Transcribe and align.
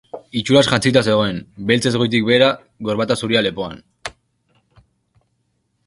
Itxuraz 0.39 0.61
jantzita 0.67 1.03
zegoen, 1.11 1.37
beltzez 1.71 1.91
goitik 2.03 2.25
behera, 2.31 2.49
gorbata 2.91 3.19
zuria 3.23 3.45
lepoan. 3.49 3.79